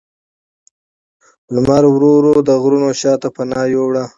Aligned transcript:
لمر 1.53 1.83
ورو 1.93 2.11
ورو 2.17 2.33
د 2.47 2.49
غرونو 2.61 2.89
شا 2.99 3.13
ته 3.21 3.27
پناه 3.35 3.65
یووړه 3.73 4.03